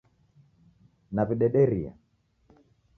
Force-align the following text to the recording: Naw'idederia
Naw'idederia 1.15 1.93